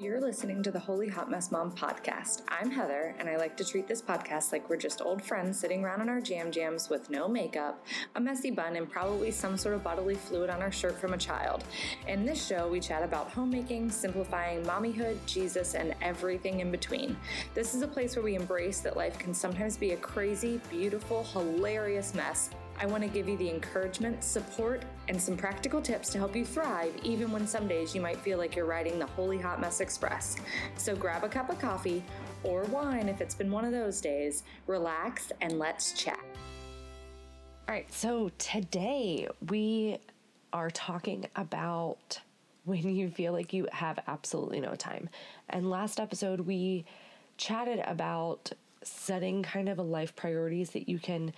[0.00, 2.42] You're listening to the Holy Hot Mess Mom podcast.
[2.46, 5.84] I'm Heather, and I like to treat this podcast like we're just old friends sitting
[5.84, 7.84] around in our jam jams with no makeup,
[8.14, 11.18] a messy bun, and probably some sort of bodily fluid on our shirt from a
[11.18, 11.64] child.
[12.06, 17.16] In this show, we chat about homemaking, simplifying, mommyhood, Jesus, and everything in between.
[17.54, 21.24] This is a place where we embrace that life can sometimes be a crazy, beautiful,
[21.24, 26.18] hilarious mess I want to give you the encouragement, support, and some practical tips to
[26.18, 29.38] help you thrive, even when some days you might feel like you're riding the Holy
[29.38, 30.36] Hot Mess Express.
[30.76, 32.02] So grab a cup of coffee
[32.44, 36.20] or wine if it's been one of those days, relax, and let's chat.
[37.68, 39.98] All right, so today we
[40.52, 42.20] are talking about
[42.64, 45.08] when you feel like you have absolutely no time.
[45.48, 46.84] And last episode, we
[47.36, 51.32] chatted about setting kind of a life priorities that you can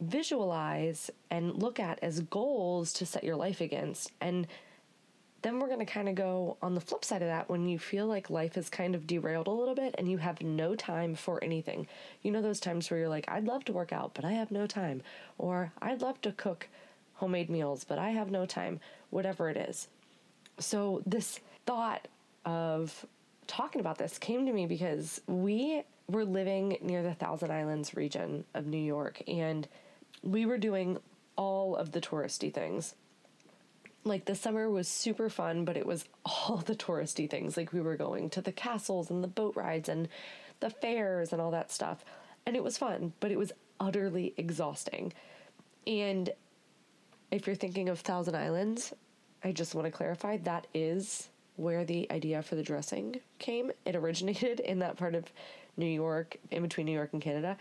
[0.00, 4.12] visualize and look at as goals to set your life against.
[4.20, 4.46] And
[5.42, 7.78] then we're going to kind of go on the flip side of that when you
[7.78, 11.14] feel like life is kind of derailed a little bit and you have no time
[11.14, 11.86] for anything.
[12.22, 14.50] You know, those times where you're like, I'd love to work out, but I have
[14.50, 15.02] no time.
[15.36, 16.68] Or I'd love to cook
[17.14, 19.88] homemade meals, but I have no time, whatever it is.
[20.58, 22.08] So, this thought
[22.44, 23.06] of
[23.46, 28.44] talking about this came to me because we were living near the Thousand Islands region
[28.54, 29.68] of New York and
[30.22, 30.98] we were doing
[31.36, 32.94] all of the touristy things.
[34.04, 37.56] Like the summer was super fun, but it was all the touristy things.
[37.56, 40.08] Like we were going to the castles and the boat rides and
[40.60, 42.04] the fairs and all that stuff.
[42.46, 45.12] And it was fun, but it was utterly exhausting.
[45.86, 46.30] And
[47.30, 48.92] if you're thinking of Thousand Islands,
[49.44, 53.70] I just want to clarify that is where the idea for the dressing came.
[53.84, 55.30] It originated in that part of
[55.76, 57.56] New York, in between New York and Canada.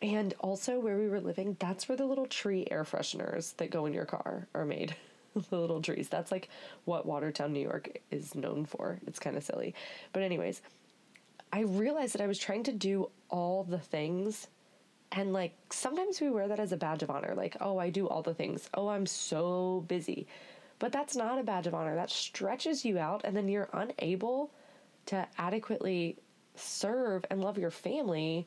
[0.00, 3.86] And also, where we were living, that's where the little tree air fresheners that go
[3.86, 4.94] in your car are made.
[5.50, 6.08] the little trees.
[6.08, 6.48] That's like
[6.84, 8.98] what Watertown, New York is known for.
[9.06, 9.74] It's kind of silly.
[10.12, 10.62] But, anyways,
[11.52, 14.46] I realized that I was trying to do all the things.
[15.10, 17.34] And like sometimes we wear that as a badge of honor.
[17.34, 18.68] Like, oh, I do all the things.
[18.74, 20.26] Oh, I'm so busy.
[20.78, 21.94] But that's not a badge of honor.
[21.94, 24.52] That stretches you out, and then you're unable
[25.06, 26.18] to adequately
[26.54, 28.46] serve and love your family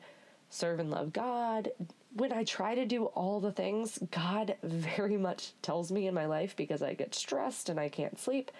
[0.52, 1.70] serve and love God.
[2.14, 6.26] When I try to do all the things, God very much tells me in my
[6.26, 8.50] life because I get stressed and I can't sleep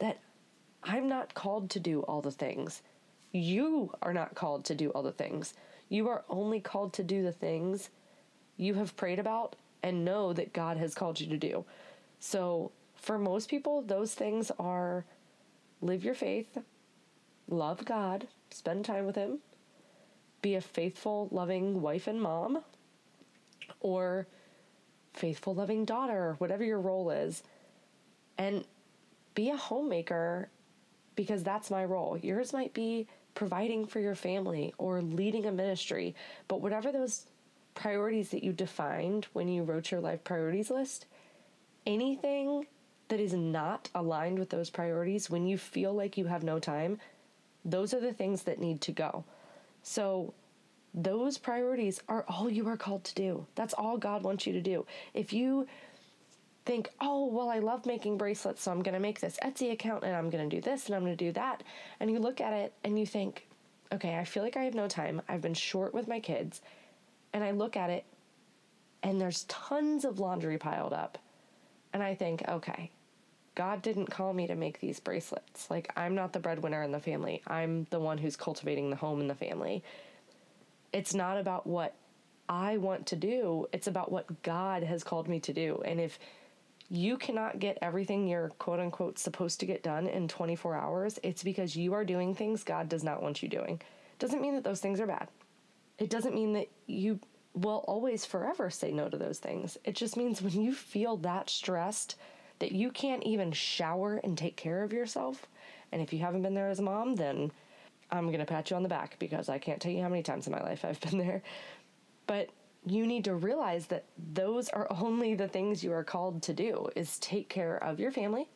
[0.00, 0.18] that
[0.82, 2.82] I'm not called to do all the things.
[3.32, 5.54] You are not called to do all the things.
[5.88, 7.90] You are only called to do the things
[8.56, 11.64] you have prayed about and know that God has called you to do.
[12.18, 15.04] So, for most people, those things are
[15.80, 16.58] live your faith,
[17.48, 19.38] love God, spend time with Him,
[20.46, 22.62] be a faithful, loving wife and mom,
[23.80, 24.28] or
[25.12, 27.42] faithful, loving daughter, whatever your role is,
[28.38, 28.64] and
[29.34, 30.48] be a homemaker
[31.16, 32.16] because that's my role.
[32.16, 36.14] Yours might be providing for your family or leading a ministry,
[36.46, 37.26] but whatever those
[37.74, 41.06] priorities that you defined when you wrote your life priorities list,
[41.86, 42.64] anything
[43.08, 46.98] that is not aligned with those priorities, when you feel like you have no time,
[47.64, 49.24] those are the things that need to go.
[49.88, 50.34] So,
[50.94, 53.46] those priorities are all you are called to do.
[53.54, 54.84] That's all God wants you to do.
[55.14, 55.68] If you
[56.64, 60.02] think, oh, well, I love making bracelets, so I'm going to make this Etsy account
[60.02, 61.62] and I'm going to do this and I'm going to do that,
[62.00, 63.46] and you look at it and you think,
[63.92, 65.22] okay, I feel like I have no time.
[65.28, 66.62] I've been short with my kids.
[67.32, 68.04] And I look at it
[69.04, 71.16] and there's tons of laundry piled up.
[71.92, 72.90] And I think, okay,
[73.56, 75.68] God didn't call me to make these bracelets.
[75.70, 77.42] Like, I'm not the breadwinner in the family.
[77.46, 79.82] I'm the one who's cultivating the home in the family.
[80.92, 81.94] It's not about what
[82.48, 85.82] I want to do, it's about what God has called me to do.
[85.84, 86.18] And if
[86.88, 91.42] you cannot get everything you're quote unquote supposed to get done in 24 hours, it's
[91.42, 93.80] because you are doing things God does not want you doing.
[94.18, 95.28] Doesn't mean that those things are bad.
[95.98, 97.18] It doesn't mean that you
[97.54, 99.78] will always forever say no to those things.
[99.84, 102.16] It just means when you feel that stressed
[102.58, 105.46] that you can't even shower and take care of yourself.
[105.92, 107.50] And if you haven't been there as a mom, then
[108.10, 110.22] I'm going to pat you on the back because I can't tell you how many
[110.22, 111.42] times in my life I've been there.
[112.26, 112.50] But
[112.84, 116.88] you need to realize that those are only the things you are called to do
[116.94, 118.48] is take care of your family,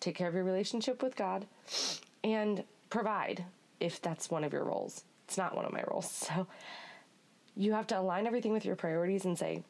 [0.00, 1.46] take care of your relationship with God,
[2.22, 3.44] and provide
[3.80, 5.04] if that's one of your roles.
[5.26, 6.28] It's not one of my roles.
[6.36, 6.46] So
[7.56, 9.64] you have to align everything with your priorities and say,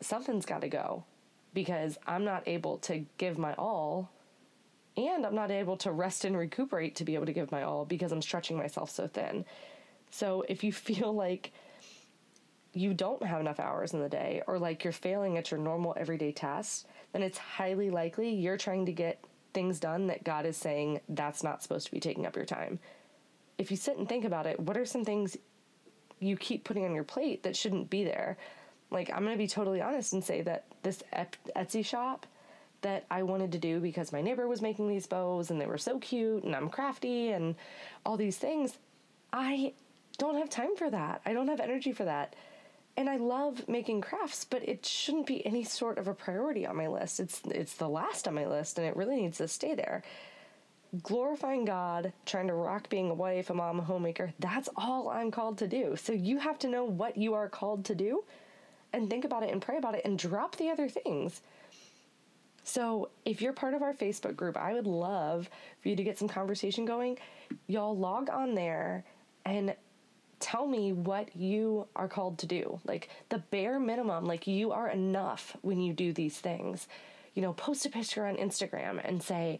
[0.00, 1.04] something's got to go
[1.54, 4.10] because I'm not able to give my all
[4.96, 7.84] and I'm not able to rest and recuperate to be able to give my all
[7.84, 9.44] because I'm stretching myself so thin.
[10.10, 11.52] So if you feel like
[12.74, 15.94] you don't have enough hours in the day or like you're failing at your normal
[15.98, 19.22] everyday tasks, then it's highly likely you're trying to get
[19.52, 22.78] things done that God is saying that's not supposed to be taking up your time.
[23.58, 25.36] If you sit and think about it, what are some things
[26.20, 28.38] you keep putting on your plate that shouldn't be there?
[28.90, 32.26] Like, I'm going to be totally honest and say that this Etsy shop
[32.82, 35.78] that I wanted to do because my neighbor was making these bows and they were
[35.78, 37.54] so cute and I'm crafty and
[38.04, 38.76] all these things,
[39.32, 39.72] I
[40.18, 41.22] don't have time for that.
[41.24, 42.34] I don't have energy for that.
[42.96, 46.76] And I love making crafts, but it shouldn't be any sort of a priority on
[46.76, 47.20] my list.
[47.20, 50.02] It's it's the last on my list and it really needs to stay there.
[51.02, 55.30] Glorifying God, trying to rock being a wife, a mom, a homemaker, that's all I'm
[55.30, 55.96] called to do.
[55.96, 58.24] So you have to know what you are called to do
[58.92, 61.40] and think about it and pray about it and drop the other things.
[62.64, 65.50] So, if you're part of our Facebook group, I would love
[65.80, 67.18] for you to get some conversation going.
[67.66, 69.04] Y'all log on there
[69.44, 69.74] and
[70.38, 72.80] tell me what you are called to do.
[72.84, 76.86] Like the bare minimum, like you are enough when you do these things.
[77.34, 79.58] You know, post a picture on Instagram and say,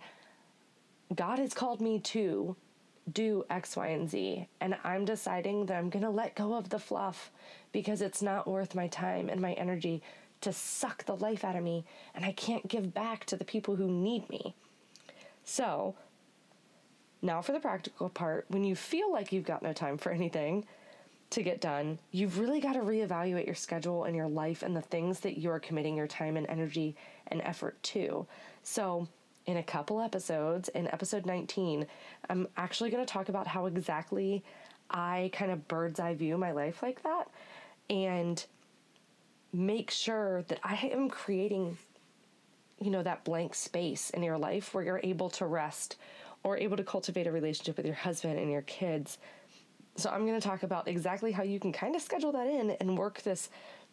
[1.15, 2.57] God has called me to
[3.11, 4.47] do X, Y, and Z.
[4.61, 7.31] And I'm deciding that I'm going to let go of the fluff
[7.73, 10.03] because it's not worth my time and my energy
[10.43, 11.85] to suck the life out of me,
[12.15, 14.55] and I can't give back to the people who need me.
[15.45, 15.95] So,
[17.23, 20.65] now for the practical part when you feel like you've got no time for anything
[21.31, 24.83] to get done, you've really got to reevaluate your schedule and your life and the
[24.83, 26.95] things that you're committing your time and energy
[27.29, 28.27] and effort to.
[28.63, 29.09] So,
[29.47, 31.87] in a couple episodes, in episode 19,
[32.31, 34.45] I'm actually going to talk about how exactly
[34.91, 37.29] I kind of bird's eye view my life like that.
[37.91, 38.45] And
[39.53, 41.77] make sure that I am creating,
[42.81, 45.97] you know, that blank space in your life where you're able to rest
[46.45, 49.19] or able to cultivate a relationship with your husband and your kids.
[49.97, 52.71] So, I'm going to talk about exactly how you can kind of schedule that in
[52.73, 53.51] and work this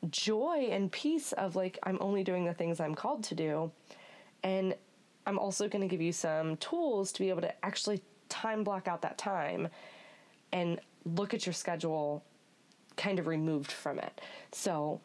[0.10, 3.72] joy and peace of like, I'm only doing the things I'm called to do.
[4.44, 4.75] And
[5.30, 8.88] I'm also going to give you some tools to be able to actually time block
[8.88, 9.68] out that time
[10.52, 12.24] and look at your schedule
[12.98, 14.20] kind of removed from it.
[14.52, 15.02] So,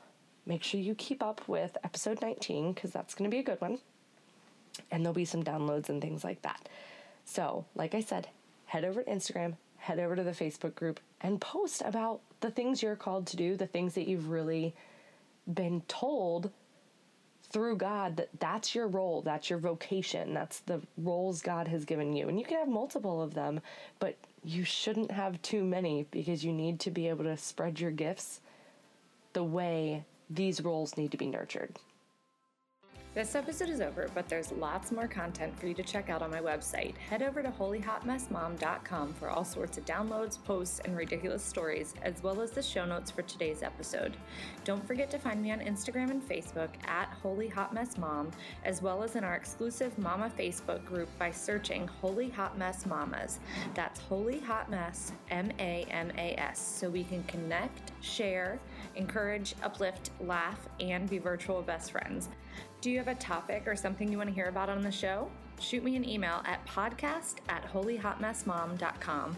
[0.46, 3.60] make sure you keep up with episode 19 because that's going to be a good
[3.60, 3.78] one.
[4.90, 6.70] And there'll be some downloads and things like that.
[7.26, 8.28] So, like I said,
[8.64, 12.82] head over to Instagram, head over to the Facebook group, and post about the things
[12.82, 14.74] you're called to do, the things that you've really
[15.52, 16.50] been told
[17.54, 22.12] through God that that's your role, that's your vocation, that's the roles God has given
[22.12, 22.28] you.
[22.28, 23.60] And you can have multiple of them,
[24.00, 27.92] but you shouldn't have too many because you need to be able to spread your
[27.92, 28.40] gifts
[29.34, 31.78] the way these roles need to be nurtured.
[33.14, 36.32] This episode is over, but there's lots more content for you to check out on
[36.32, 36.96] my website.
[36.96, 42.40] Head over to holyhotmessmom.com for all sorts of downloads, posts, and ridiculous stories, as well
[42.40, 44.16] as the show notes for today's episode.
[44.64, 48.32] Don't forget to find me on Instagram and Facebook at Holy Hot Mess Mom,
[48.64, 53.38] as well as in our exclusive Mama Facebook group by searching Holy Hot Mess Mamas.
[53.74, 58.58] That's Holy Hot Mess M A M A S, so we can connect, share,
[58.96, 62.28] encourage, uplift, laugh, and be virtual best friends.
[62.84, 65.30] Do you have a topic or something you want to hear about on the show?
[65.58, 69.36] Shoot me an email at podcast at holyhotmessmom.com.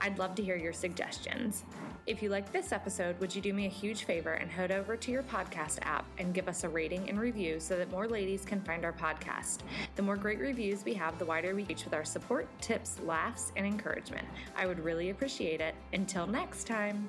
[0.00, 1.62] I'd love to hear your suggestions.
[2.08, 4.96] If you like this episode, would you do me a huge favor and head over
[4.96, 8.44] to your podcast app and give us a rating and review so that more ladies
[8.44, 9.58] can find our podcast?
[9.94, 13.52] The more great reviews we have, the wider we reach with our support, tips, laughs,
[13.54, 14.26] and encouragement.
[14.56, 15.76] I would really appreciate it.
[15.92, 17.08] Until next time.